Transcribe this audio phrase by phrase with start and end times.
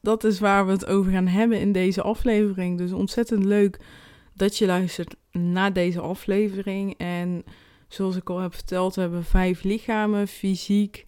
[0.00, 2.78] dat is waar we het over gaan hebben in deze aflevering.
[2.78, 3.80] Dus ontzettend leuk
[4.34, 6.94] dat je luistert naar deze aflevering.
[6.98, 7.44] En
[7.88, 11.04] zoals ik al heb verteld, we hebben vijf lichamen: fysiek,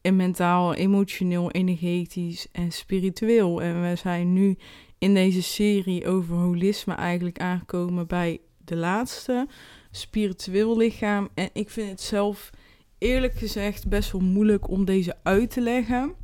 [0.00, 3.62] en mentaal, emotioneel, energetisch en spiritueel.
[3.62, 4.56] En we zijn nu
[4.98, 9.48] in deze serie over holisme eigenlijk aangekomen bij de laatste,
[9.90, 11.28] spiritueel lichaam.
[11.34, 12.50] En ik vind het zelf
[12.98, 16.14] eerlijk gezegd best wel moeilijk om deze uit te leggen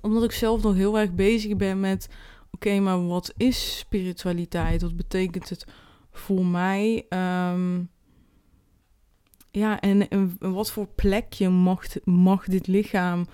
[0.00, 2.08] omdat ik zelf nog heel erg bezig ben met:
[2.50, 4.82] oké, maar wat is spiritualiteit?
[4.82, 5.66] Wat betekent het
[6.10, 7.06] voor mij?
[7.08, 7.82] Ehm,
[9.50, 10.08] ja, en,
[10.38, 13.26] wat voor plekje mag, mag dit lichaam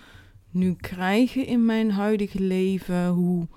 [0.50, 3.08] nu krijgen in mijn huidige leven?
[3.08, 3.48] Hoe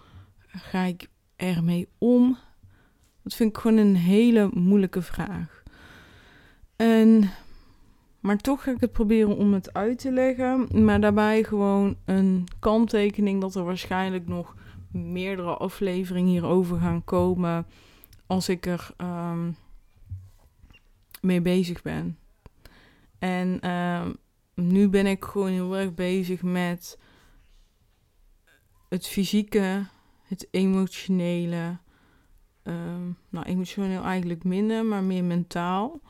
[0.47, 2.37] ga ik ermee om?
[3.23, 5.63] Dat vind ik gewoon een hele moeilijke vraag.
[6.75, 7.29] En
[8.27, 10.83] maar toch ga ik het proberen om het uit te leggen.
[10.83, 14.55] Maar daarbij gewoon een kanttekening dat er waarschijnlijk nog
[14.91, 17.65] meerdere afleveringen hierover gaan komen.
[18.25, 19.55] Als ik er um,
[21.21, 22.17] mee bezig ben.
[23.19, 24.17] En um,
[24.53, 26.99] nu ben ik gewoon heel erg bezig met
[28.89, 29.85] het fysieke,
[30.23, 31.77] het emotionele.
[32.63, 36.01] Um, nou, emotioneel eigenlijk minder, maar meer mentaal.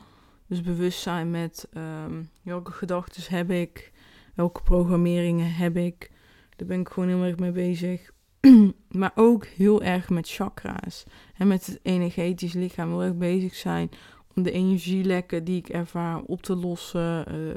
[0.48, 3.92] Dus bewustzijn met ehm, welke gedachten heb ik,
[4.34, 6.10] welke programmeringen heb ik.
[6.56, 8.10] Daar ben ik gewoon heel erg mee bezig.
[8.88, 11.04] maar ook heel erg met chakra's.
[11.36, 13.90] En met het energetisch lichaam heel erg bezig zijn
[14.34, 17.34] om de energielekken die ik ervaar op te lossen.
[17.34, 17.54] Uh,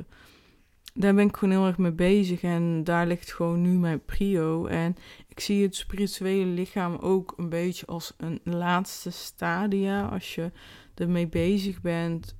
[0.94, 2.41] daar ben ik gewoon heel erg mee bezig.
[2.41, 4.66] En daar ligt gewoon nu mijn prio.
[4.66, 4.96] En
[5.28, 10.07] ik zie het spirituele lichaam ook een beetje als een laatste stadia.
[10.07, 10.51] Als je
[10.96, 12.35] ermee bezig bent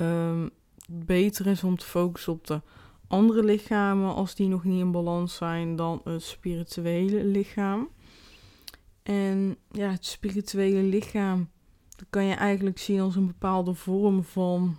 [0.00, 0.50] um,
[0.88, 2.60] beter is om te focussen op de
[3.06, 7.88] andere lichamen als die nog niet in balans zijn dan het spirituele lichaam.
[9.02, 11.48] En ja, het spirituele lichaam,
[12.10, 14.78] kan je eigenlijk zien als een bepaalde vorm van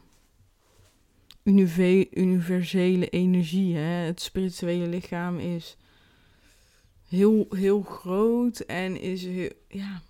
[2.11, 3.75] universele energie.
[3.75, 4.05] Hè?
[4.05, 5.77] Het spirituele lichaam is
[7.07, 10.01] heel, heel groot en is heel, ja,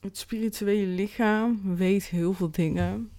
[0.00, 3.10] het spirituele lichaam weet heel veel dingen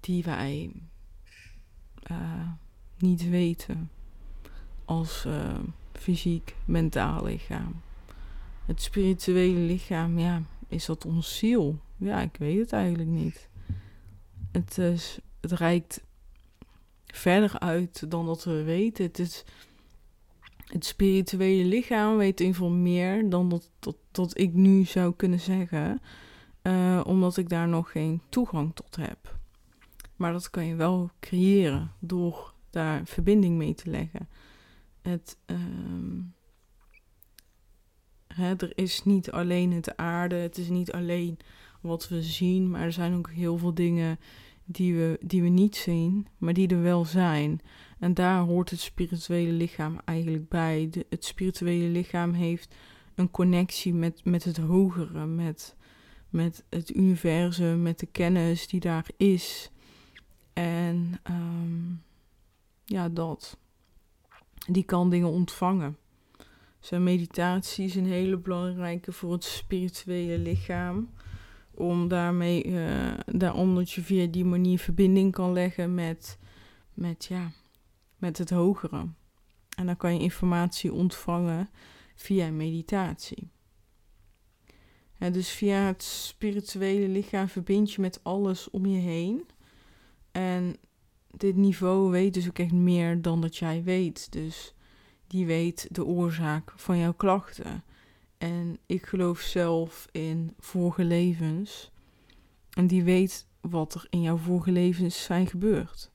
[0.00, 0.72] die wij
[2.10, 2.48] uh,
[2.98, 3.90] niet weten
[4.84, 5.58] als uh,
[5.92, 7.80] fysiek, mentaal lichaam.
[8.64, 11.78] Het spirituele lichaam, ja, is dat ons ziel?
[11.96, 13.48] Ja, ik weet het eigenlijk niet.
[14.52, 16.02] Het, is, het reikt
[17.06, 19.04] verder uit dan dat we weten.
[19.04, 19.44] Het is
[20.72, 23.70] het spirituele lichaam weet geval meer dan dat,
[24.10, 26.00] dat, ik nu zou kunnen zeggen.
[26.62, 29.36] Uh, omdat ik daar nog geen toegang tot heb.
[30.16, 34.28] Maar dat kan je wel creëren door daar verbinding mee te leggen.
[35.02, 35.56] Het, uh,
[38.26, 41.38] hè, er is niet alleen het aarde, het is niet alleen
[41.80, 44.18] wat we zien, maar er zijn ook heel veel dingen
[44.64, 47.60] die we, die we niet zien, maar die er wel zijn.
[47.98, 50.90] En daar hoort het spirituele lichaam eigenlijk bij.
[51.08, 52.74] Het spirituele lichaam heeft
[53.14, 55.76] een connectie met, met het hogere, met,
[56.28, 59.70] met het universum, met de kennis die daar is.
[60.52, 62.02] En um,
[62.84, 63.58] ja, dat.
[64.70, 65.96] Die kan dingen ontvangen.
[66.80, 71.10] Zijn meditatie is een hele belangrijke voor het spirituele lichaam.
[71.70, 76.38] Om daarmee, uh, daarom dat je via die manier verbinding kan leggen met,
[76.94, 77.50] met ja,
[78.18, 79.08] met het hogere.
[79.76, 81.70] En dan kan je informatie ontvangen
[82.14, 83.50] via meditatie.
[85.18, 89.46] dus via het spirituele lichaam verbind je met alles om je heen.
[90.32, 90.76] En
[91.30, 94.32] dit niveau weet dus ook echt meer dan dat jij weet.
[94.32, 94.74] Dus
[95.26, 97.84] die weet de oorzaak van jouw klachten.
[98.38, 101.90] En ik geloof zelf in vorige levens.
[102.70, 106.10] En die weet wat er in jouw vorige levens zijn gebeurd.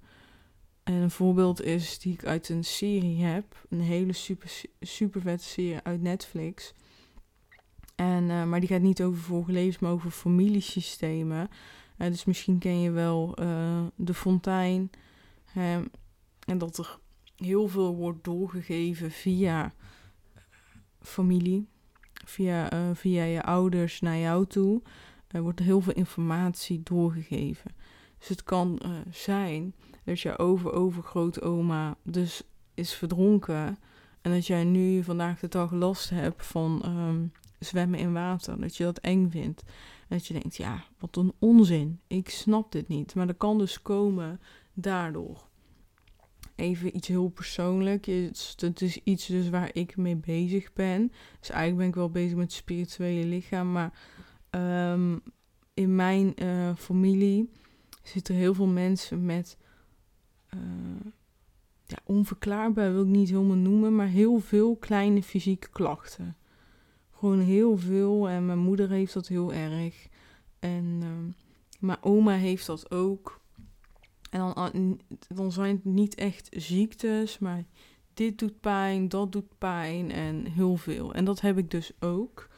[0.84, 3.66] En een voorbeeld is die ik uit een serie heb.
[3.70, 6.74] Een hele super, super vette serie uit Netflix.
[7.96, 11.50] En, uh, maar die gaat niet over vorige maar over familiesystemen.
[11.98, 14.90] Uh, dus misschien ken je wel uh, De Fontein.
[16.46, 17.00] en dat er
[17.36, 19.74] heel veel wordt doorgegeven via
[21.02, 21.68] familie,
[22.26, 24.82] via, via je ouders naar jou toe.
[25.28, 27.72] Er wordt heel veel informatie doorgegeven.
[28.24, 29.74] Dus het kan uh, zijn
[30.04, 32.44] dat je over-overgrootoma dus
[32.74, 33.78] is verdronken.
[34.22, 38.62] En dat jij nu vandaag de dag last hebt van um, zwemmen in water.
[38.62, 39.64] Dat je dat eng vindt.
[40.08, 42.00] En dat je denkt, ja, wat een onzin.
[42.08, 43.16] Ik snap dit niet.
[43.16, 44.40] Maar dat kan dus komen
[44.74, 45.48] daardoor.
[46.56, 48.06] Even iets heel persoonlijk.
[48.06, 51.12] Het is iets dus waar ik mee bezig ben.
[51.40, 53.72] Dus eigenlijk ben ik wel bezig met het spirituele lichaam.
[53.72, 53.94] Maar
[54.92, 55.22] um,
[55.74, 57.50] in mijn uh, familie
[58.04, 59.58] zitten heel veel mensen met...
[60.54, 60.60] Uh,
[61.86, 66.36] ja, onverklaarbaar wil ik niet helemaal noemen, maar heel veel kleine fysieke klachten.
[67.12, 68.30] Gewoon heel veel.
[68.30, 70.08] En mijn moeder heeft dat heel erg.
[70.60, 71.10] En uh,
[71.80, 73.42] mijn oma heeft dat ook.
[74.30, 74.74] En dan, ah,
[75.28, 77.64] dan zijn het niet echt ziektes, maar
[78.14, 81.14] dit doet pijn, dat doet pijn en heel veel.
[81.14, 82.50] En dat heb ik dus ook.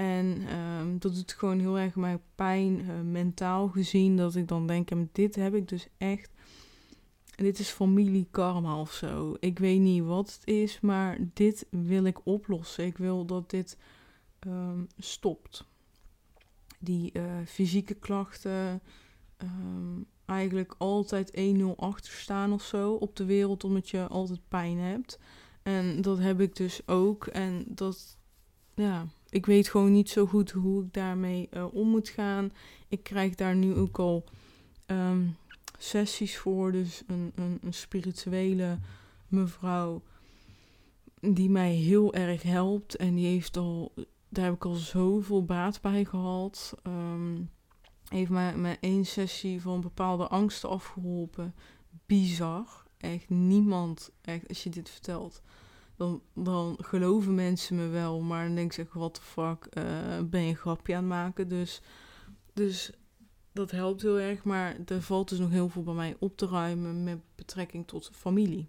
[0.00, 4.16] En um, dat doet gewoon heel erg mijn pijn uh, mentaal gezien.
[4.16, 6.30] Dat ik dan denk, en dit heb ik dus echt.
[7.34, 9.36] Dit is familie karma of zo.
[9.40, 12.84] Ik weet niet wat het is, maar dit wil ik oplossen.
[12.84, 13.78] Ik wil dat dit
[14.46, 15.64] um, stopt.
[16.78, 18.82] Die uh, fysieke klachten,
[19.38, 24.78] um, eigenlijk altijd 1-0 achter staan of zo op de wereld, omdat je altijd pijn
[24.78, 25.18] hebt.
[25.62, 27.26] En dat heb ik dus ook.
[27.26, 28.18] En dat,
[28.74, 32.52] ja, ik weet gewoon niet zo goed hoe ik daarmee uh, om moet gaan.
[32.88, 34.24] Ik krijg daar nu ook al
[34.86, 35.36] um,
[35.78, 36.72] sessies voor.
[36.72, 38.78] Dus een, een, een spirituele
[39.28, 40.02] mevrouw
[41.20, 42.96] die mij heel erg helpt.
[42.96, 43.92] En die heeft al,
[44.28, 46.74] daar heb ik al zoveel baat bij gehad.
[46.86, 47.50] Um,
[48.08, 51.54] heeft mij met één sessie van bepaalde angsten afgeholpen.
[52.06, 52.88] Bizar.
[52.98, 55.42] Echt niemand, echt, als je dit vertelt,
[56.34, 58.20] dan, geloven mensen me wel.
[58.20, 59.84] Maar dan denk ik, wat de fuck, uh,
[60.24, 61.48] ben je een grapje aan het maken?
[61.48, 61.80] Dus,
[62.54, 62.92] dus
[63.52, 64.44] dat helpt heel erg.
[64.44, 68.10] Maar er valt dus nog heel veel bij mij op te ruimen met betrekking tot
[68.12, 68.68] familie.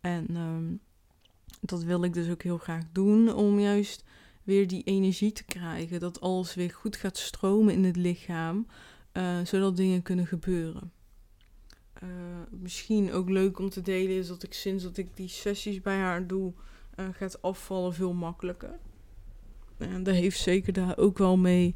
[0.00, 0.80] En um,
[1.60, 4.04] dat wil ik dus ook heel graag doen om juist
[4.42, 6.00] weer die energie te krijgen.
[6.00, 8.66] Dat alles weer goed gaat stromen in het lichaam,
[9.12, 10.92] uh, zodat dingen kunnen gebeuren.
[12.02, 12.08] Uh,
[12.50, 15.96] misschien ook leuk om te delen is dat ik sinds dat ik die sessies bij
[15.96, 16.52] haar doe,
[16.96, 18.78] uh, gaat afvallen veel makkelijker.
[19.78, 21.74] En dat heeft zeker daar ook wel mee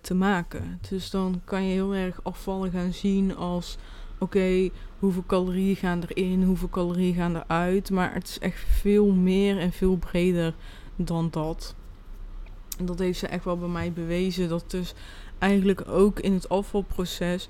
[0.00, 0.78] te maken.
[0.88, 3.78] Dus dan kan je heel erg afvallen gaan zien als
[4.18, 7.90] oké, hoeveel calorieën gaan erin, hoeveel calorieën gaan eruit.
[7.90, 10.54] Maar het is echt veel meer en veel breder
[10.96, 11.74] dan dat.
[12.78, 14.48] En dat heeft ze echt wel bij mij bewezen.
[14.48, 14.94] Dat dus
[15.38, 17.48] eigenlijk ook in het afvalproces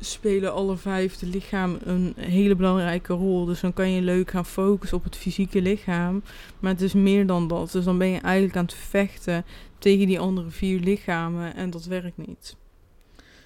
[0.00, 3.44] spelen alle vijf de lichaam een hele belangrijke rol.
[3.44, 6.22] Dus dan kan je leuk gaan focussen op het fysieke lichaam.
[6.60, 7.72] Maar het is meer dan dat.
[7.72, 9.44] Dus dan ben je eigenlijk aan het vechten
[9.78, 11.54] tegen die andere vier lichamen.
[11.54, 12.56] En dat werkt niet.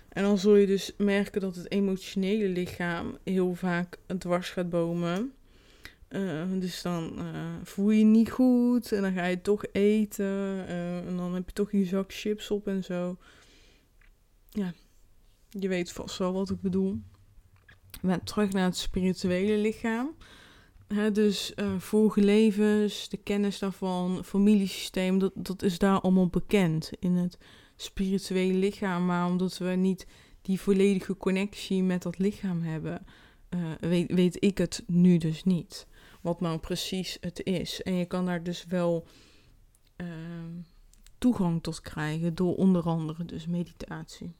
[0.08, 5.32] En dan zul je dus merken dat het emotionele lichaam heel vaak dwars gaat bomen.
[6.08, 7.24] Uh, dus dan uh,
[7.62, 10.24] voel je je niet goed en dan ga je toch eten.
[10.24, 13.16] Uh, en dan heb je toch je zak chips op en zo.
[14.48, 14.72] Ja,
[15.50, 17.00] je weet vast wel wat ik bedoel.
[18.24, 20.16] Terug naar het spirituele lichaam.
[21.12, 27.38] Dus vorige levens, de kennis daarvan, familiesysteem, dat, dat is daar allemaal bekend in het
[27.76, 29.06] spirituele lichaam.
[29.06, 30.06] Maar omdat we niet
[30.42, 33.06] die volledige connectie met dat lichaam hebben,
[33.80, 35.86] weet, weet ik het nu dus niet
[36.20, 37.82] wat nou precies het is.
[37.82, 39.06] En je kan daar dus wel
[39.96, 40.06] uh,
[41.18, 44.34] toegang tot krijgen door onder andere dus meditatie.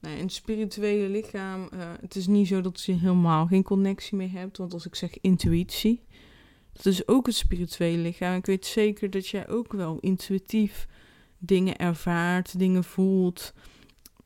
[0.00, 4.28] Nou, het spirituele lichaam, uh, het is niet zo dat je helemaal geen connectie mee
[4.28, 4.56] hebt.
[4.56, 6.02] Want als ik zeg intuïtie,
[6.72, 8.36] dat is ook het spirituele lichaam.
[8.36, 10.86] Ik weet zeker dat jij ook wel intuïtief
[11.38, 13.52] dingen ervaart, dingen voelt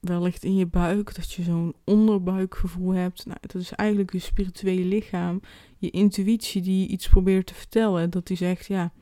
[0.04, 3.26] wellicht in je buik, dat je zo'n onderbuikgevoel hebt.
[3.26, 5.40] Nou, dat is eigenlijk je spirituele lichaam,
[5.78, 8.10] je intuïtie die iets probeert te vertellen.
[8.10, 8.92] Dat die zegt, ja,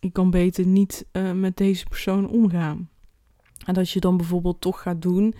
[0.00, 2.88] ik kan beter niet uh, met deze persoon omgaan.
[3.64, 5.34] En dat je dan bijvoorbeeld toch gaat doen.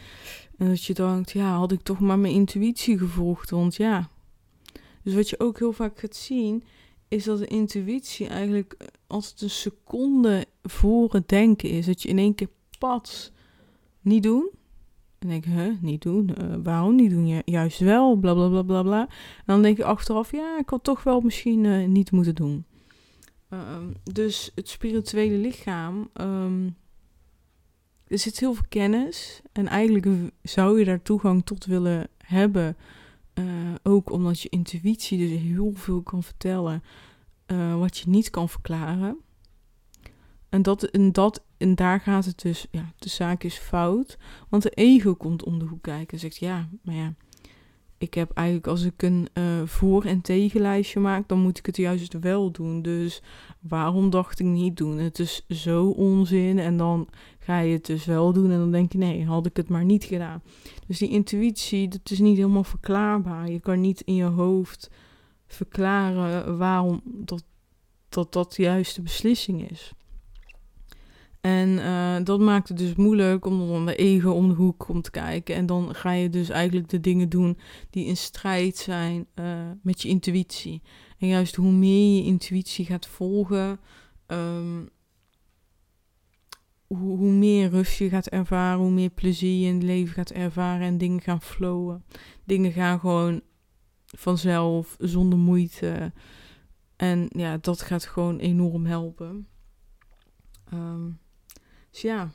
[0.58, 3.50] En dat je denkt, ja, had ik toch maar mijn intuïtie gevolgd.
[3.50, 4.08] Want ja.
[5.02, 6.64] Dus wat je ook heel vaak gaat zien,
[7.08, 11.86] is dat de intuïtie eigenlijk eh, als het een seconde voor het denken is.
[11.86, 13.32] Dat je in één keer pats
[14.00, 14.50] niet doen.
[15.18, 16.30] En denk ik, niet doen?
[16.40, 17.26] Uh, waarom niet doen?
[17.26, 19.00] Ja, juist wel, bla bla bla bla bla.
[19.00, 22.64] En dan denk je achteraf, ja, ik had toch wel misschien uh, niet moeten doen.
[23.50, 26.76] Um, dus het spirituele lichaam, um,
[28.06, 29.40] er zit heel veel kennis.
[29.52, 32.76] En eigenlijk zou je daar toegang tot willen hebben
[33.34, 33.44] eh,
[33.82, 36.82] ook omdat je intuïtie dus heel veel kan vertellen
[37.46, 39.16] uh, wat je niet kan verklaren.
[40.48, 44.18] En, dat, en, dat, en daar gaat het dus, ja, de zaak is fout.
[44.48, 47.14] Want de ego komt om de hoek kijken en zegt, ja, maar ja,
[47.98, 51.76] ik heb eigenlijk als ik een uh, voor- en tegenlijstje maak, dan moet ik het
[51.76, 52.82] juist wel doen.
[52.82, 53.22] Dus
[53.60, 54.98] waarom dacht ik niet doen?
[54.98, 58.92] Het is zo onzin en dan ga je het dus wel doen en dan denk
[58.92, 60.42] je nee, had ik het maar niet gedaan.
[60.86, 63.50] Dus die intuïtie, dat is niet helemaal verklaarbaar.
[63.50, 64.90] Je kan niet in je hoofd
[65.46, 67.44] verklaren waarom dat
[68.08, 69.92] dat, dat de juiste beslissing is.
[71.46, 75.10] En uh, dat maakt het dus moeilijk om dan de ego om de hoek komt
[75.10, 75.54] kijken.
[75.54, 77.58] En dan ga je dus eigenlijk de dingen doen
[77.90, 80.82] die in strijd zijn uh, met je intuïtie.
[81.18, 83.80] En juist hoe meer je intuïtie gaat volgen,
[86.86, 90.30] hoe, hoe, meer rust je gaat ervaren, hoe meer plezier je in het leven gaat
[90.30, 92.04] ervaren en dingen gaan flowen.
[92.44, 93.40] Dingen gaan gewoon
[94.06, 96.12] vanzelf, zonder moeite.
[96.96, 99.46] En ja, dat gaat gewoon enorm helpen.
[100.72, 101.24] Um,
[101.96, 102.30] dus ja,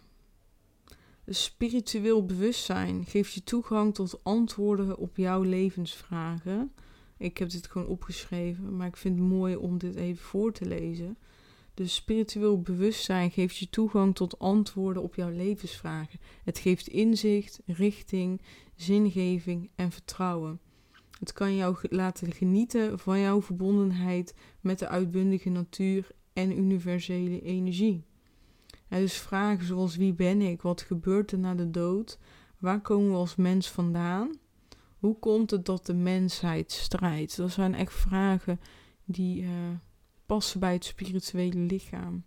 [1.27, 6.71] spiritueel bewustzijn geeft je toegang tot antwoorden op jouw levensvragen.
[7.17, 10.65] Ik heb dit gewoon opgeschreven, maar ik vind het mooi om dit even voor te
[10.65, 11.17] lezen.
[11.73, 16.19] Dus spiritueel bewustzijn geeft je toegang tot antwoorden op jouw levensvragen.
[16.43, 18.41] Het geeft inzicht, richting,
[18.75, 20.59] zingeving en vertrouwen.
[21.19, 28.09] Het kan jou laten genieten van jouw verbondenheid met de uitbundige natuur en universele energie.
[28.99, 32.19] Dus vragen zoals wie ben ik, wat gebeurt er na de dood,
[32.57, 34.39] waar komen we als mens vandaan,
[34.99, 37.37] hoe komt het dat de mensheid strijdt.
[37.37, 38.59] Dat zijn echt vragen
[39.05, 39.49] die uh,
[40.25, 42.23] passen bij het spirituele lichaam.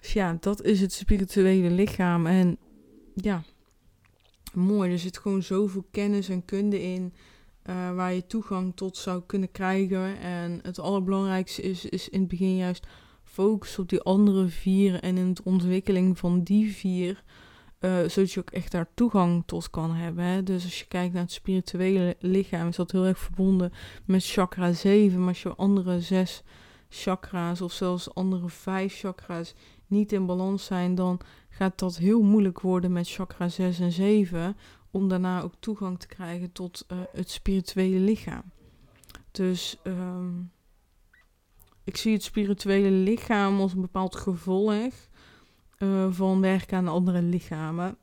[0.00, 2.58] Dus ja, dat is het spirituele lichaam en
[3.14, 3.42] ja,
[4.54, 4.92] mooi.
[4.92, 7.14] Er zit gewoon zoveel kennis en kunde in.
[7.64, 10.18] Uh, waar je toegang tot zou kunnen krijgen.
[10.18, 12.86] En het allerbelangrijkste is, is in het begin juist
[13.38, 17.22] focus op die andere vier en in de ontwikkeling van die vier.
[17.80, 20.44] Uh, zodat je ook echt daar toegang tot kan hebben.
[20.44, 23.72] Dus als je kijkt naar het spirituele lichaam, is dat heel erg verbonden
[24.04, 25.18] met chakra 7.
[25.18, 26.42] Maar als je andere zes
[26.88, 29.54] chakra's of zelfs andere vijf chakra's
[29.86, 34.56] niet in balans zijn, dan gaat dat heel moeilijk worden met chakra 6 en 7
[34.90, 38.42] om daarna ook toegang te krijgen tot uh, het spirituele lichaam.
[39.30, 40.50] Dus um,
[41.88, 44.92] ik zie het spirituele lichaam als een bepaald gevolg
[45.78, 47.96] uh, van werken aan andere lichamen.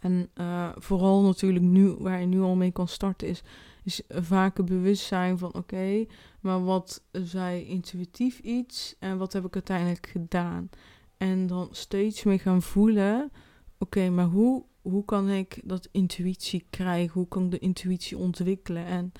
[0.00, 3.42] En uh, vooral natuurlijk nu, waar je nu al mee kan starten, is,
[3.82, 6.06] is vaker bewustzijn van oké,
[6.40, 10.70] maar wat zei intuïtief iets en wat heb ik uiteindelijk gedaan?
[11.16, 13.30] En dan steeds meer gaan voelen,
[13.78, 17.12] oké, maar hoe hoe kan ik dat intuïtie krijgen?
[17.12, 18.84] Hoe kan ik de intuïtie ontwikkelen?
[18.84, 19.12] En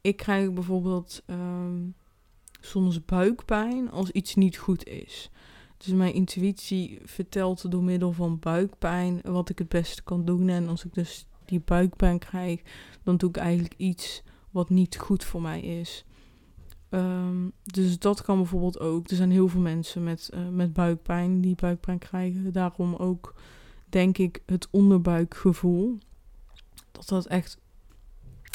[0.00, 1.94] ik krijg bijvoorbeeld um,
[2.60, 5.30] soms buikpijn als iets niet goed is.
[5.76, 10.48] Dus mijn intuïtie vertelt door middel van buikpijn wat ik het beste kan doen.
[10.48, 12.62] En als ik dus die buikpijn krijg,
[13.02, 16.04] dan doe ik eigenlijk iets wat niet goed voor mij is.
[16.90, 19.10] Um, dus dat kan bijvoorbeeld ook.
[19.10, 22.52] Er zijn heel veel mensen met, uh, met buikpijn die buikpijn krijgen.
[22.52, 23.34] Daarom ook
[23.88, 25.98] denk ik het onderbuikgevoel.
[26.92, 27.58] Dat dat echt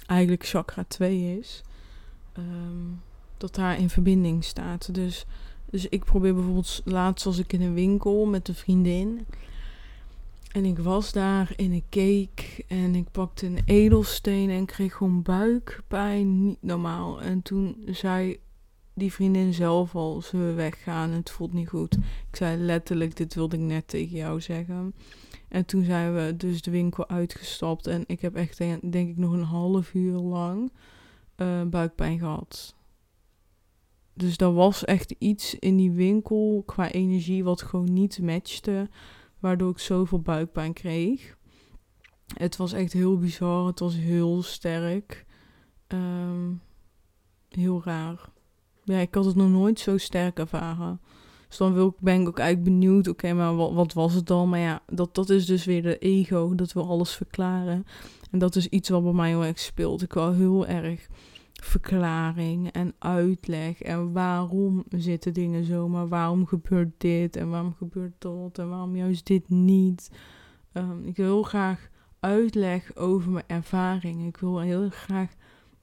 [0.05, 1.63] eigenlijk chakra 2 is.
[2.38, 3.01] Um,
[3.37, 4.93] dat daar in verbinding staat.
[4.93, 5.25] Dus,
[5.69, 9.25] dus ik probeer bijvoorbeeld laatst als ik in een winkel met een vriendin.
[10.51, 15.21] En ik was daar en ik keek en ik pakte een edelsteen en kreeg gewoon
[15.21, 16.45] buikpijn.
[16.45, 17.21] Niet normaal.
[17.21, 18.39] En toen zei
[18.93, 21.09] die vriendin zelf al, zullen we weggaan?
[21.09, 21.93] Het voelt niet goed.
[22.29, 24.93] Ik zei letterlijk, dit wilde ik net tegen jou zeggen.
[25.47, 27.87] En toen zijn we dus de winkel uitgestapt.
[27.87, 30.71] En ik heb echt, denk, ik, nog een half uur lang
[31.37, 32.75] uh, buikpijn gehad.
[34.15, 38.89] Dus er was echt iets in die winkel qua energie wat gewoon niet matchte.
[39.39, 41.38] Waardoor ik zoveel buikpijn kreeg.
[42.38, 43.67] Het was echt heel bizar.
[43.67, 45.25] Het was heel sterk.
[45.88, 46.62] Um,
[47.50, 48.29] heel raar.
[48.84, 51.00] Ja, ik had het nog nooit zo sterk ervaren.
[51.48, 54.50] Dus dan ben ik ook eigenlijk benieuwd, oké, maar wat, wat, was het dan?
[54.50, 57.86] Maar ja, dat, dat is dus weer de ego, dat wil alles verklaren.
[58.31, 60.01] En dat is iets wat bij mij heel erg speelt.
[60.01, 61.07] Ik wil heel erg
[61.63, 68.13] verklaring en uitleg en waarom zitten dingen zo, maar waarom gebeurt dit en waarom gebeurt
[68.17, 70.12] dat en waarom juist dit niet.
[70.74, 74.27] Um, ik wil heel graag uitleg over mijn ervaringen.
[74.27, 75.33] Ik wil heel graag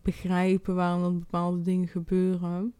[0.02, 2.74] begrijpen waarom dat bepaalde dingen gebeuren.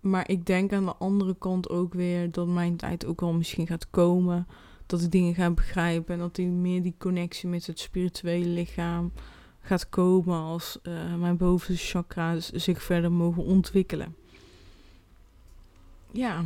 [0.00, 3.66] Maar ik denk aan de andere kant ook weer dat mijn tijd ook wel misschien
[3.66, 4.46] gaat komen.
[4.86, 9.12] Dat ik dingen ga begrijpen en dat ik meer die connectie met het spirituele lichaam
[9.66, 14.16] gaat komen als uh, mijn bovenste chakra's zich verder mogen ontwikkelen.
[16.12, 16.44] Ja,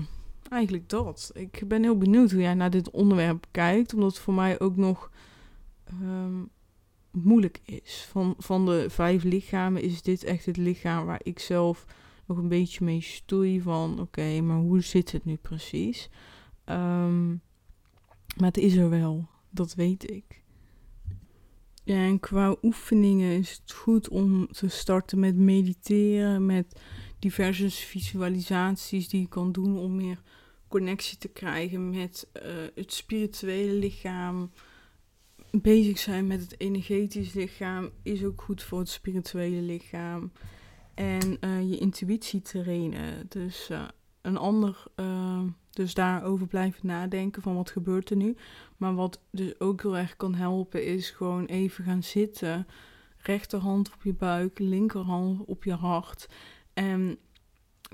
[0.50, 1.30] eigenlijk dat.
[1.34, 4.76] Ik ben heel benieuwd hoe jij naar dit onderwerp kijkt, omdat het voor mij ook
[4.76, 5.10] nog
[6.02, 6.48] um,
[7.10, 8.06] moeilijk is.
[8.10, 11.84] Van, van de vijf lichamen is dit echt het lichaam waar ik zelf
[12.26, 16.08] nog een beetje mee stoei van oké, maar hoe zit het nu precies?
[16.66, 17.40] Um,
[18.36, 20.42] maar het is er wel, dat weet ik.
[21.88, 26.80] Ja, en qua oefeningen is het goed om te starten met mediteren, met
[27.18, 30.22] diverse visualisaties die je kan doen om meer
[30.66, 32.42] connectie te krijgen met uh,
[32.74, 34.50] het spirituele lichaam.
[35.50, 40.32] Bezig zijn met het energetisch lichaam is ook goed voor het spirituele lichaam.
[40.94, 43.26] En uh, je intuïtie trainen.
[43.28, 43.88] Dus uh,
[44.20, 44.84] een ander
[45.78, 48.36] dus daarover blijven nadenken van wat gebeurt er nu.
[48.76, 52.66] Maar wat dus ook heel erg kan helpen is gewoon even gaan zitten.
[53.16, 56.28] Rechterhand op je buik, linkerhand op je hart.
[56.74, 57.18] En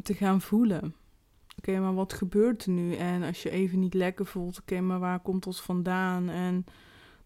[0.02, 0.94] te gaan voelen.
[1.58, 2.94] Oké, maar wat gebeurt er nu?
[2.94, 6.28] En als je even niet lekker voelt, oké, maar waar komt dat vandaan?
[6.28, 6.64] En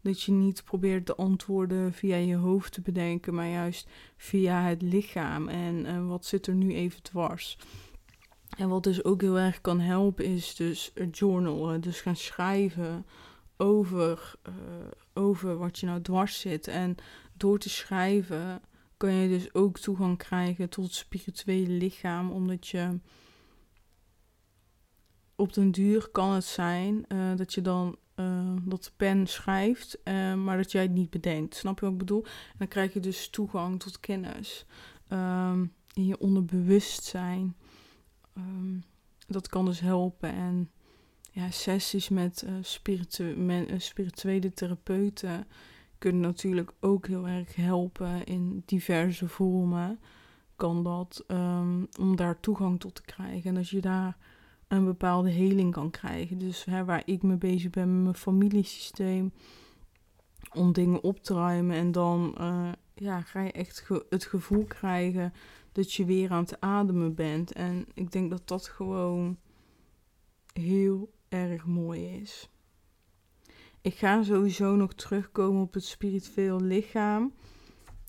[0.00, 4.82] dat je niet probeert de antwoorden via je hoofd te bedenken, maar juist via het
[4.82, 5.48] lichaam.
[5.48, 7.58] En, en wat zit er nu even dwars?
[8.56, 11.80] En wat dus ook heel erg kan helpen is dus journalen.
[11.80, 13.06] Dus gaan schrijven
[13.56, 14.54] over, uh,
[15.14, 16.68] over wat je nou dwars zit.
[16.68, 16.94] En
[17.36, 18.60] door te schrijven
[18.96, 22.30] kan je dus ook toegang krijgen tot het spirituele lichaam.
[22.30, 22.98] Omdat je
[25.36, 29.98] op den duur kan het zijn uh, dat je dan uh, dat de pen schrijft,
[30.36, 31.54] maar dat jij het niet bedenkt.
[31.54, 32.24] Snap je wat ik bedoel?
[32.24, 34.66] En dan krijg je dus toegang tot kennis
[35.08, 37.56] um, in je onderbewustzijn.
[38.38, 38.82] Um,
[39.26, 40.32] dat kan dus helpen.
[40.32, 40.70] En
[41.30, 45.46] ja, sessies met, uh, spiritu met uh, spirituele therapeuten
[45.98, 50.00] kunnen natuurlijk ook heel erg helpen in diverse vormen.
[50.56, 53.50] Kan dat um, om daar toegang tot te krijgen.
[53.50, 54.16] En als je daar
[54.68, 56.38] een bepaalde heling kan krijgen.
[56.38, 59.32] Dus hè, waar ik mee bezig ben met mijn familiesysteem.
[60.52, 61.76] Om dingen op te ruimen.
[61.76, 65.32] En dan uh, ja, ga je echt het gevoel krijgen
[65.72, 67.52] dat je weer aan het ademen bent.
[67.52, 69.36] En ik denk dat dat gewoon
[70.52, 72.48] heel erg mooi is.
[73.80, 77.32] Ik ga sowieso nog terugkomen op het spiritueel lichaam.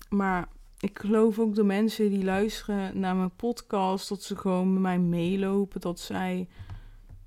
[0.08, 4.82] Maar ik geloof ook de mensen die luisteren naar mijn podcast, dat ze gewoon met
[4.82, 5.80] mij meelopen.
[5.80, 6.48] Dat zij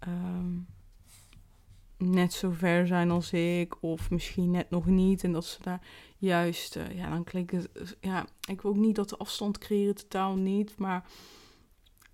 [0.07, 0.65] um,
[1.97, 5.23] net zo ver zijn als ik, of misschien net nog niet.
[5.23, 5.81] En dat ze daar
[6.23, 9.95] juist, uh, ja, dan klinkt het, ja, ik wil ook niet dat de afstand creëren,
[9.95, 10.77] totaal niet.
[10.77, 11.05] Maar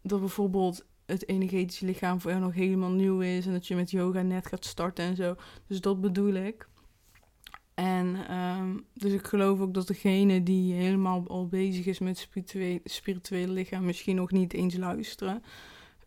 [0.01, 3.45] dat bijvoorbeeld het energetische lichaam voor jou nog helemaal nieuw is.
[3.45, 5.35] En dat je met yoga net gaat starten en zo.
[5.67, 6.67] Dus dat bedoel ik.
[7.73, 12.27] En um, dus ik geloof ook dat degene die helemaal al bezig is met
[12.83, 15.43] spirituele, lichaam misschien nog niet eens luisteren.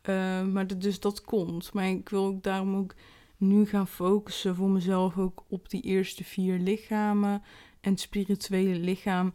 [0.08, 1.72] Uh, maar dat, dus dat komt.
[1.72, 2.94] Maar ik wil ook daarom ook
[3.36, 7.42] nu gaan focussen voor mezelf ook op die eerste vier lichamen.
[7.82, 9.32] En het spirituele lichaam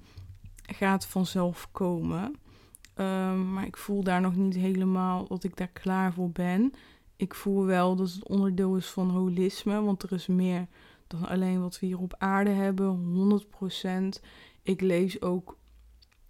[0.61, 2.35] gaat vanzelf komen.
[2.95, 6.73] Um, maar ik voel daar nog niet helemaal dat ik daar klaar voor ben.
[7.15, 10.67] Ik voel wel dat het onderdeel is van holisme, want er is meer
[11.07, 13.41] dan alleen wat we hier op aarde hebben,
[14.17, 14.21] 100%.
[14.61, 15.57] Ik lees ook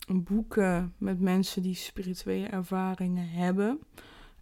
[0.08, 3.80] boeken met mensen die spirituele ervaringen hebben.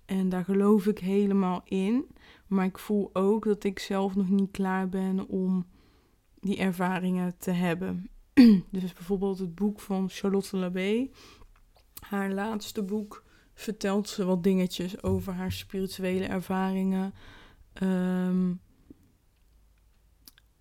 [0.05, 2.05] En daar geloof ik helemaal in.
[2.47, 5.65] Maar ik voel ook dat ik zelf nog niet klaar ben om
[6.45, 8.09] die ervaringen te hebben.
[8.71, 11.09] dus bijvoorbeeld het boek van Charlotte Labé.
[11.99, 17.13] Haar laatste boek vertelt ze wat dingetjes over haar spirituele ervaringen.
[17.83, 18.61] Um,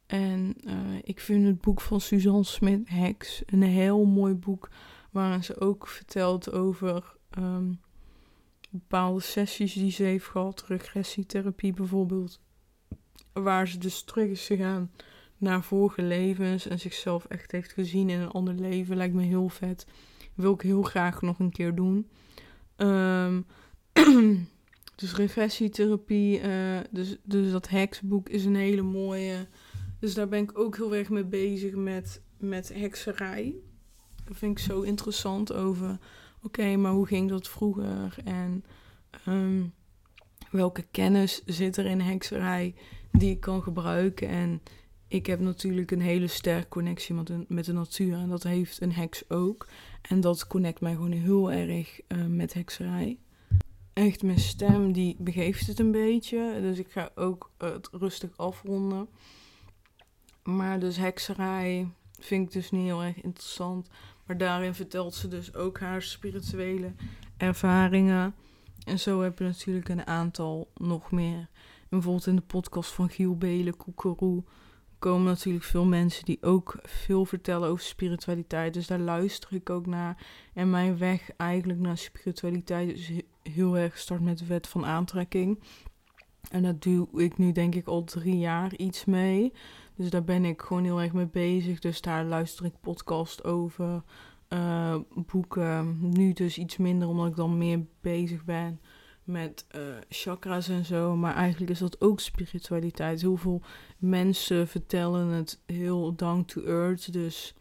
[0.06, 4.70] en uh, ik vind het boek van Suzanne Smit Hex een heel mooi boek.
[5.10, 7.80] Waarin ze ook vertelt over um,
[8.70, 10.64] bepaalde sessies die ze heeft gehad.
[10.66, 12.40] Regressietherapie bijvoorbeeld.
[13.32, 14.90] Waar ze dus terug is gegaan
[15.44, 16.66] naar vorige levens.
[16.66, 18.96] En zichzelf echt heeft gezien in een ander leven.
[18.96, 19.86] Lijkt me heel vet.
[20.34, 22.08] Wil ik heel graag nog een keer doen.
[22.76, 23.46] Um,
[24.96, 26.40] dus regressietherapie.
[26.40, 29.46] Uh, dus, dus dat hexboek is een hele mooie.
[29.98, 33.54] Dus daar ben ik ook heel erg mee bezig met, met hekserij.
[34.24, 35.98] Dat vind ik zo interessant over.
[36.42, 38.16] Oké, maar hoe ging dat vroeger?
[38.24, 38.64] En
[39.28, 39.72] um,
[40.50, 42.74] welke kennis zit er in hekserij
[43.12, 44.28] die ik kan gebruiken?
[44.28, 44.62] En
[45.14, 48.14] ik heb natuurlijk een hele sterke connectie met de, met de natuur.
[48.14, 49.68] En dat heeft een heks ook.
[50.02, 53.18] En dat connect mij gewoon heel erg uh, met hekserij.
[53.92, 56.58] Echt, mijn stem die begeeft het een beetje.
[56.60, 59.08] Dus ik ga ook uh, het rustig afronden.
[60.42, 63.88] Maar dus hekserij, vind ik dus niet heel erg interessant.
[64.26, 66.92] Maar daarin vertelt ze dus ook haar spirituele
[67.36, 68.34] ervaringen.
[68.84, 71.38] En zo heb je natuurlijk een aantal nog meer.
[71.80, 74.42] En bijvoorbeeld in de podcast van Giel Belen, Koekeroe,
[75.04, 78.74] komen natuurlijk veel mensen die ook veel vertellen over spiritualiteit.
[78.74, 80.26] Dus daar luister ik ook naar.
[80.54, 83.10] En mijn weg eigenlijk naar spiritualiteit is
[83.42, 85.62] heel erg gestart met de wet van aantrekking.
[86.50, 89.52] En dat doe ik nu denk ik al drie jaar iets mee.
[89.96, 91.78] Dus daar ben ik gewoon heel erg mee bezig.
[91.78, 94.02] Dus daar luister ik podcast over.
[94.48, 95.98] Uh, boeken.
[96.00, 98.80] Nu dus iets minder, omdat ik dan meer bezig ben
[99.24, 101.16] met uh, chakras en zo.
[101.16, 103.20] Maar eigenlijk is dat ook spiritualiteit.
[103.20, 103.60] Heel veel
[103.98, 107.12] mensen vertellen het heel down to earth.
[107.12, 107.54] Dus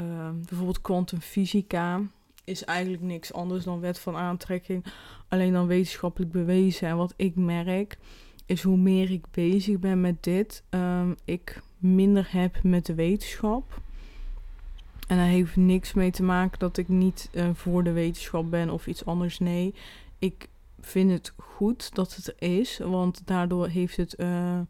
[0.00, 2.02] uh, bijvoorbeeld kwantumfysica
[2.44, 4.84] is eigenlijk niks anders dan wet van aantrekking.
[5.28, 6.88] Alleen dan wetenschappelijk bewezen.
[6.88, 7.98] En wat ik merk
[8.46, 13.80] is hoe meer ik bezig ben met dit, um, ik minder heb met de wetenschap.
[15.08, 18.70] En dat heeft niks mee te maken dat ik niet uh, voor de wetenschap ben
[18.70, 19.38] of iets anders.
[19.38, 19.74] Nee,
[20.18, 20.48] ik
[20.86, 24.60] vind het goed dat het er is, want daardoor heeft het, uh,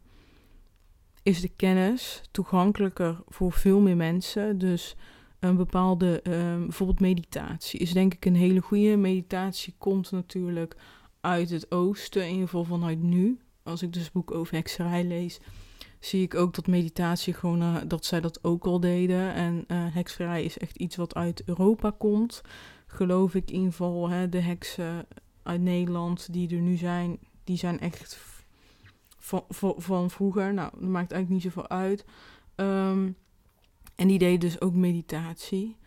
[1.23, 4.57] is de kennis toegankelijker voor veel meer mensen.
[4.57, 4.95] Dus
[5.39, 8.95] een bepaalde, uh, bijvoorbeeld meditatie, is denk ik een hele goede.
[8.95, 10.75] Meditatie komt natuurlijk
[11.21, 13.39] uit het oosten, in ieder geval vanuit nu.
[13.63, 15.39] Als ik dus boek over hekserij lees,
[15.99, 19.33] zie ik ook dat meditatie gewoon, uh, dat zij dat ook al deden.
[19.33, 22.41] En uh, hekserij is echt iets wat uit Europa komt.
[22.87, 25.05] Geloof ik in ieder geval, hè, de heksen
[25.47, 28.19] uit Nederland die er nu zijn, die zijn echt
[29.17, 30.53] van, van, van vroeger.
[30.53, 32.05] Nou, dat maakt eigenlijk niet zoveel uit.
[32.55, 33.15] Um,
[33.95, 35.77] en die deed dus ook meditatie.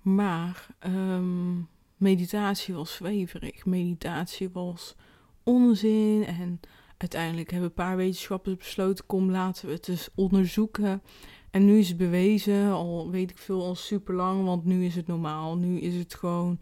[0.00, 3.66] Maar um, meditatie was zweverig.
[3.66, 4.94] Meditatie was
[5.42, 6.24] onzin.
[6.24, 6.60] En
[6.96, 11.02] uiteindelijk hebben een paar wetenschappers besloten: kom, laten we het eens onderzoeken.
[11.50, 14.94] En nu is het bewezen, al weet ik veel, al super lang, want nu is
[14.94, 15.56] het normaal.
[15.56, 16.58] Nu is het gewoon,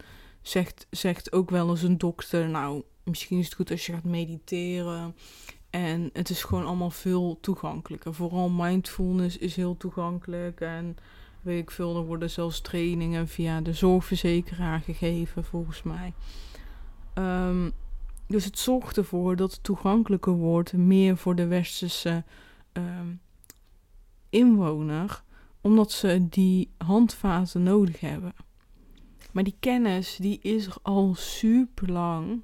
[0.47, 4.03] zegt, zegt ook wel eens een dokter: Nou, misschien is het goed als je gaat
[4.03, 5.15] mediteren.
[5.69, 8.13] En het is gewoon allemaal veel toegankelijker.
[8.13, 10.61] Vooral mindfulness is heel toegankelijk.
[10.61, 10.97] En
[11.41, 16.13] weet ik veel, er worden zelfs trainingen via de zorgverzekeraar gegeven, volgens mij.
[17.13, 17.71] Um,
[18.27, 22.23] dus het zorgt ervoor dat het toegankelijker wordt, meer voor de westerse
[22.73, 23.21] um,
[24.29, 25.23] inwoner,
[25.61, 28.33] omdat ze die handvaten nodig hebben.
[29.37, 32.41] Maar die kennis, die is al super lang.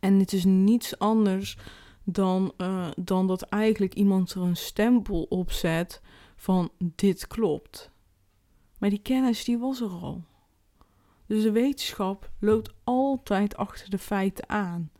[0.00, 1.56] En het is niets anders
[2.02, 6.02] dan, uh, dan dat eigenlijk iemand er een stempel op zet
[6.36, 7.90] van dit klopt.
[8.78, 10.24] Maar die kennis die was er al.
[11.26, 14.90] Dus de wetenschap loopt altijd achter de feiten aan.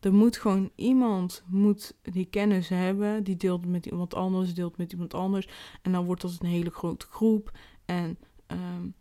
[0.00, 4.92] Er moet gewoon iemand moet die kennis hebben, die deelt met iemand anders, deelt met
[4.92, 5.48] iemand anders.
[5.82, 7.50] En dan wordt dat een hele grote groep.
[7.84, 8.94] En, um,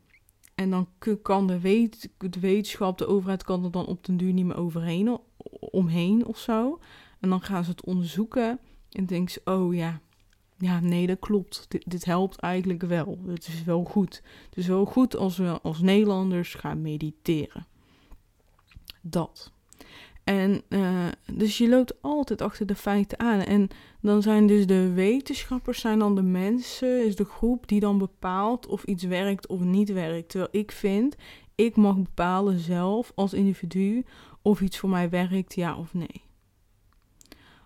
[0.56, 0.88] en dan
[1.22, 4.58] kan de, wet, de wetenschap, de overheid kan er dan op den duur niet meer
[4.58, 5.20] overheen,
[5.60, 6.80] omheen of zo.
[7.20, 8.60] En dan gaan ze het onderzoeken
[8.92, 10.02] en denken ze, oh ja,
[10.58, 11.66] ja, nee, dat klopt.
[11.68, 13.20] Dit, dit, helpt eigenlijk wel.
[13.28, 14.22] Het is wel goed.
[14.50, 17.68] Het is wel goed als we als Nederlanders gaan mediteren.
[19.02, 19.53] Dat.
[20.24, 23.40] En uh, dus je loopt altijd achter de feiten aan.
[23.40, 23.68] En
[24.02, 28.68] dan zijn dus de wetenschappers, zijn dan de mensen, is de groep die dan bepaalt
[28.68, 30.30] of iets werkt of niet werkt.
[30.30, 31.16] Terwijl ik vind,
[31.56, 34.06] ik mag bepalen zelf als individu
[34.42, 36.22] of iets voor mij werkt, ja of nee.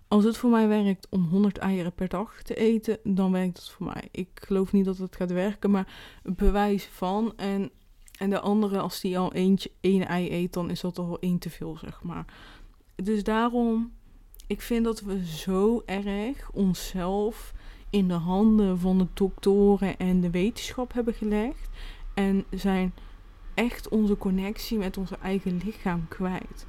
[0.08, 3.68] Als het voor mij werkt om 100 eieren per dag te eten, dan werkt het
[3.68, 4.08] voor mij.
[4.10, 5.92] Ik geloof niet dat het gaat werken, maar
[6.22, 7.32] bewijs van.
[7.36, 7.70] En,
[8.18, 11.38] en de andere, als die al eentje, één ei eet, dan is dat al één
[11.38, 12.24] te veel, zeg maar.
[12.94, 13.92] Dus daarom,
[14.46, 17.52] ik vind dat we zo erg onszelf
[17.90, 21.68] in de handen van de doktoren en de wetenschap hebben gelegd.
[22.14, 22.92] En zijn
[23.54, 26.66] echt onze connectie met onze eigen lichaam kwijt.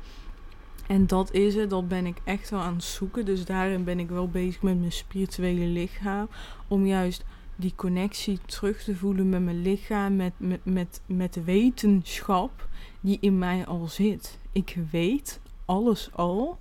[0.87, 3.25] En dat is het, dat ben ik echt wel aan het zoeken.
[3.25, 6.29] Dus daarin ben ik wel bezig met mijn spirituele lichaam.
[6.67, 7.23] Om juist
[7.59, 12.67] die connectie terug te voelen met mijn lichaam, met, met, met, met de wetenschap
[13.01, 14.39] die in mij al zit.
[14.51, 16.59] Ik weet alles al,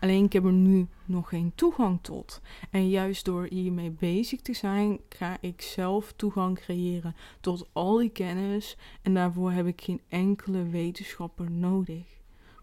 [0.00, 2.40] alleen ik heb er nu nog geen toegang tot.
[2.70, 8.10] En juist door hiermee bezig te zijn, ga ik zelf toegang creëren tot al die
[8.10, 8.76] kennis.
[9.02, 12.17] En daarvoor heb ik geen enkele wetenschapper nodig.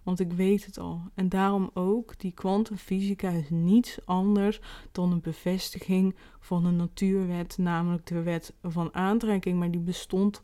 [0.05, 1.01] Want ik weet het al.
[1.13, 4.59] En daarom ook, die kwantumfysica is niets anders
[4.91, 9.59] dan een bevestiging van een natuurwet, namelijk de wet van aantrekking.
[9.59, 10.43] Maar die bestond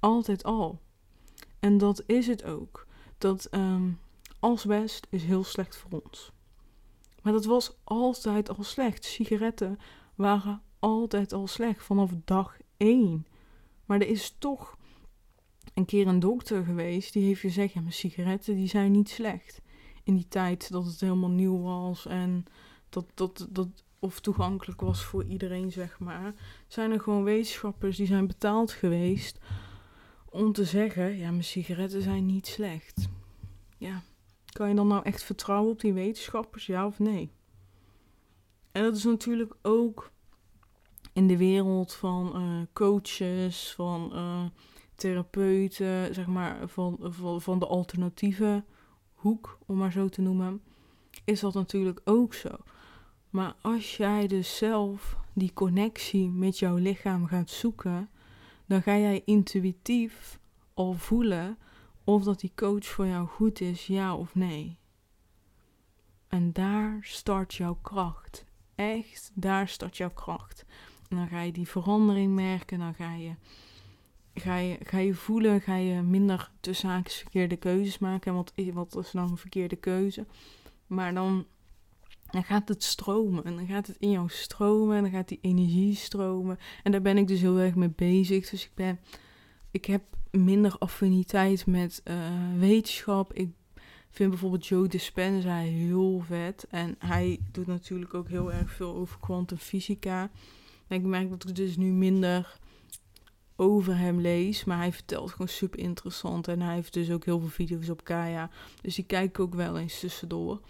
[0.00, 0.80] altijd al.
[1.58, 2.86] En dat is het ook.
[3.18, 3.98] Dat um,
[4.38, 6.32] asbest is heel slecht voor ons.
[7.22, 9.04] Maar dat was altijd al slecht.
[9.04, 9.78] Sigaretten
[10.14, 13.26] waren altijd al slecht, vanaf dag één.
[13.84, 14.76] Maar er is toch
[15.74, 19.60] een keer een dokter geweest die heeft gezegd: ja, mijn sigaretten die zijn niet slecht.
[20.02, 22.44] In die tijd dat het helemaal nieuw was en
[22.88, 26.34] dat, dat, dat of toegankelijk was voor iedereen, zeg maar.
[26.66, 29.38] Zijn er gewoon wetenschappers die zijn betaald geweest
[30.28, 33.08] om te zeggen: ja, mijn sigaretten zijn niet slecht.
[33.78, 34.02] Ja,
[34.52, 37.30] kan je dan nou echt vertrouwen op die wetenschappers, ja of nee?
[38.72, 40.10] En dat is natuurlijk ook
[41.12, 44.44] in de wereld van uh, coaches, van uh,
[45.02, 48.64] therapeuten, zeg maar, van, van, van de alternatieve
[49.12, 50.62] hoek, om maar zo te noemen,
[51.24, 52.50] is dat natuurlijk ook zo.
[53.30, 58.10] Maar als jij dus zelf die connectie met jouw lichaam gaat zoeken,
[58.66, 60.38] dan ga jij intuïtief
[60.74, 61.58] al voelen
[62.04, 64.78] of dat die coach voor jou goed is, ja of nee.
[66.28, 68.44] En daar start jouw kracht.
[68.74, 70.64] Echt, daar start jouw kracht.
[71.08, 73.34] En dan ga je die verandering merken, dan ga je,
[74.34, 78.34] ga je, ga je voelen, ga je minder tussen haakjes verkeerde keuzes maken.
[78.34, 80.26] Want wat is nou een verkeerde keuze?
[80.86, 81.46] Maar dan,
[82.30, 83.44] dan gaat het stromen.
[83.44, 84.96] En dan gaat het in jou stromen.
[84.96, 86.58] En dan gaat die energie stromen.
[86.82, 88.50] En daar ben ik dus heel erg mee bezig.
[88.50, 89.00] Dus ik ben.
[89.70, 92.16] Ik heb minder affiniteit met uh,
[92.58, 93.32] wetenschap.
[93.32, 93.50] Ik
[94.10, 96.66] vind bijvoorbeeld Joe Dispenza heel vet.
[96.70, 100.30] En hij doet natuurlijk ook heel erg veel over kwantumfysica.
[100.86, 102.60] En ik merk dat ik dus nu minder
[103.62, 104.64] over hem lees.
[104.64, 106.48] Maar hij vertelt gewoon super interessant.
[106.48, 108.50] En hij heeft dus ook heel veel video's op Kaya.
[108.80, 110.60] Dus die kijk ik ook wel eens tussendoor.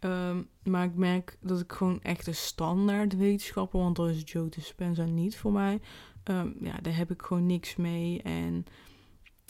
[0.00, 4.48] Um, maar ik merk dat ik gewoon echt een standaard wetenschapper, want dat is Joe
[4.48, 5.80] Dispenza niet voor mij.
[6.24, 8.22] Um, ja, daar heb ik gewoon niks mee.
[8.22, 8.64] En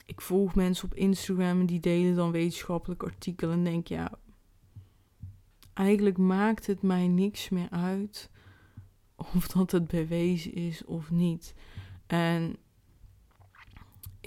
[0.06, 3.54] ik volg mensen op Instagram die delen dan wetenschappelijke artikelen.
[3.54, 4.18] En denk, ja,
[5.74, 8.30] eigenlijk maakt het mij niks meer uit
[9.16, 11.54] of dat het bewezen is of niet.
[12.06, 12.56] En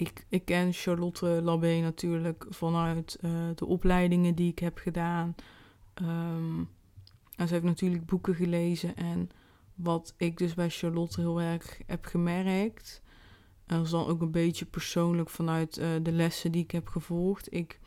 [0.00, 5.34] ik, ik ken Charlotte Labé natuurlijk vanuit uh, de opleidingen die ik heb gedaan.
[6.02, 6.68] Um,
[7.36, 8.96] en ze heeft natuurlijk boeken gelezen.
[8.96, 9.30] En
[9.74, 13.02] wat ik dus bij Charlotte heel erg heb gemerkt.
[13.66, 16.88] En dat is dan ook een beetje persoonlijk vanuit uh, de lessen die ik heb
[16.88, 17.54] gevolgd.
[17.54, 17.80] Ik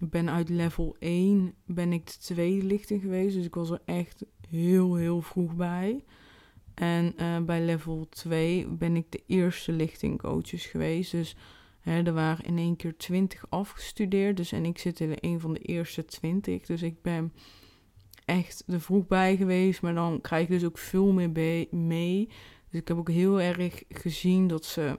[0.00, 3.34] ben uit level 1 ben ik de tweede lichting geweest.
[3.34, 6.04] Dus ik was er echt heel, heel vroeg bij.
[6.74, 11.10] En uh, bij level 2 ben ik de eerste lichting coaches geweest.
[11.10, 11.36] Dus
[11.80, 14.36] hè, er waren in één keer 20 afgestudeerd.
[14.36, 16.66] Dus en ik zit in een van de eerste 20.
[16.66, 17.32] Dus ik ben
[18.24, 19.82] echt er vroeg bij geweest.
[19.82, 21.30] Maar dan krijg ik dus ook veel meer
[21.70, 22.28] mee.
[22.70, 24.98] Dus ik heb ook heel erg gezien dat ze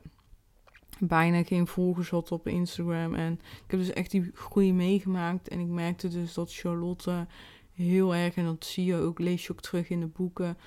[0.99, 3.13] bijna geen volgers had op Instagram.
[3.13, 5.47] En ik heb dus echt die groei meegemaakt.
[5.47, 7.27] En ik merkte dus dat Charlotte
[7.75, 10.57] heel erg, en dat zie je ook, lees je ook terug in de boeken,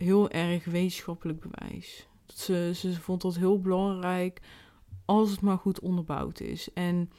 [0.00, 2.08] heel erg wetenschappelijk bewijs.
[2.26, 4.40] Ze, ze vond dat heel belangrijk
[5.04, 6.72] als het maar goed onderbouwd is.
[6.72, 7.10] En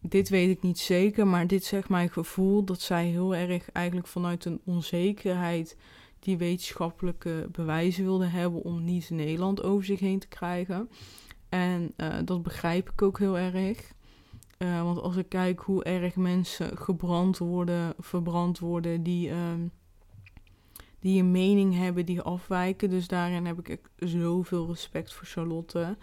[0.00, 4.06] dit weet ik niet zeker, maar dit zegt mijn gevoel dat zij heel erg eigenlijk
[4.06, 5.76] vanuit een onzekerheid
[6.18, 10.88] die wetenschappelijke bewijzen wilde hebben om niet Nederland over zich heen te krijgen.
[11.48, 13.92] En uh, dat begrijp ik ook heel erg.
[14.58, 19.36] Uh, want als ik kijk hoe erg mensen gebrand worden, verbrand worden, die, uh,
[21.00, 22.90] die een mening hebben die afwijken.
[22.90, 25.96] Dus daarin heb ik zoveel respect voor Charlotte.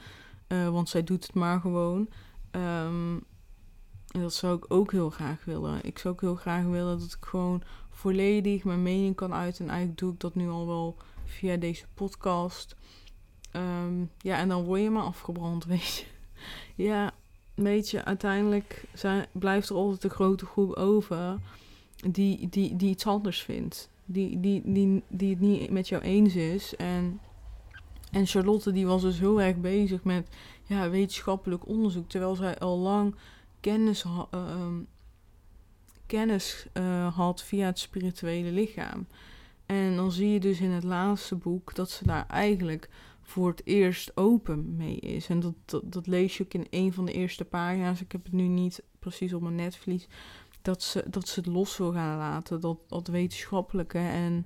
[0.48, 2.10] Uh, want zij doet het maar gewoon.
[2.52, 3.24] Um,
[4.12, 5.84] en dat zou ik ook heel graag willen.
[5.84, 9.66] Ik zou ook heel graag willen dat ik gewoon volledig mijn mening kan uiten.
[9.66, 12.76] En eigenlijk doe ik dat nu al wel via deze podcast.
[13.56, 16.06] Um, ja, en dan word je maar afgebrand, weet je.
[16.84, 17.12] ja,
[17.54, 18.84] weet je, uiteindelijk
[19.32, 21.40] blijft er altijd een grote groep over
[22.10, 23.90] die, die, die iets anders vindt.
[24.10, 26.76] Die, die, die, die het niet met jou eens is.
[26.76, 27.20] En,
[28.12, 30.28] en Charlotte die was dus heel erg bezig met
[30.64, 32.10] ja, wetenschappelijk onderzoek.
[32.10, 33.16] Terwijl zij al lang
[33.60, 34.66] kennis, uh,
[36.06, 39.08] kennis uh, had via het spirituele lichaam.
[39.66, 42.90] En dan zie je dus in het laatste boek dat ze daar eigenlijk
[43.22, 45.28] voor het eerst open mee is.
[45.28, 48.02] En dat, dat, dat, lees je ook in een van de eerste pagina's.
[48.02, 50.08] Ik heb het nu niet precies op mijn netvlies.
[50.68, 52.62] Dat ze, dat ze het los wil gaan laten.
[52.62, 53.98] Dat, dat wetenschappelijke.
[53.98, 54.46] En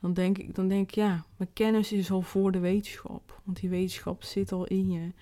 [0.00, 3.40] dan denk ik, dan denk ja, mijn kennis is al voor de wetenschap.
[3.44, 5.12] Want die wetenschap zit al in je.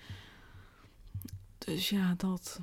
[1.58, 2.60] Dus ja, dat.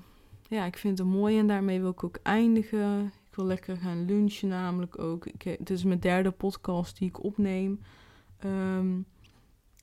[0.47, 3.05] Ja, ik vind het mooi en daarmee wil ik ook eindigen.
[3.29, 5.25] Ik wil lekker gaan lunchen namelijk ook.
[5.25, 7.81] Ik, het is mijn derde podcast die ik opneem.
[8.45, 9.05] Um,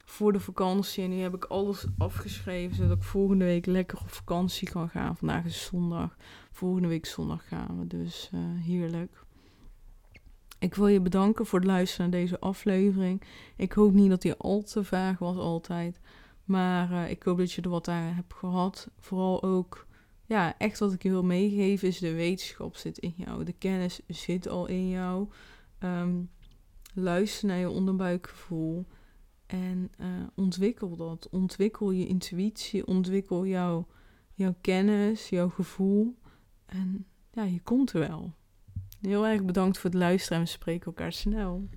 [0.05, 1.05] voor de vakantie.
[1.05, 5.17] En nu heb ik alles afgeschreven, zodat ik volgende week lekker op vakantie kan gaan.
[5.17, 6.17] Vandaag is zondag.
[6.55, 9.25] Volgende week zondag gaan we, dus uh, heerlijk.
[10.59, 13.23] Ik wil je bedanken voor het luisteren naar deze aflevering.
[13.57, 16.01] Ik hoop niet dat die al te vaag was altijd.
[16.45, 18.89] Maar uh, ik hoop dat je er wat aan hebt gehad.
[18.99, 19.87] Vooral ook,
[20.25, 23.45] ja, echt wat ik je wil meegeven is de wetenschap zit in jou.
[23.45, 25.29] De kennis zit al in jou.
[25.81, 26.31] Um,
[26.95, 28.87] luister naar je onderbuikgevoel.
[29.47, 31.29] En uh, ontwikkel dat.
[31.31, 32.87] Ontwikkel je intuïtie.
[32.87, 33.87] Ontwikkel jouw,
[34.35, 36.23] jouw kennis, jouw gevoel.
[36.67, 38.33] En ja, je komt er wel.
[39.01, 41.69] Heel erg bedankt voor het luisteren en we spreken elkaar snel.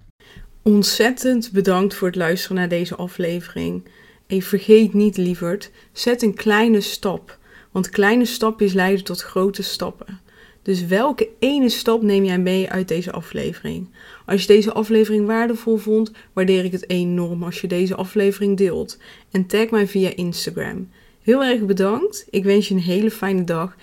[0.62, 3.88] Ontzettend bedankt voor het luisteren naar deze aflevering.
[4.28, 7.38] En vergeet niet, lieverd, zet een kleine stap.
[7.71, 10.19] Want kleine stapjes leiden tot grote stappen.
[10.62, 13.89] Dus welke ene stap neem jij mee uit deze aflevering?
[14.26, 18.97] Als je deze aflevering waardevol vond, waardeer ik het enorm als je deze aflevering deelt.
[19.32, 20.89] En tag mij via Instagram.
[21.21, 22.28] Heel erg bedankt.
[22.30, 23.76] Ik wens je een hele fijne dag.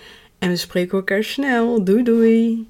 [0.45, 1.83] En we spreken elkaar snel.
[1.83, 2.67] Doei doei.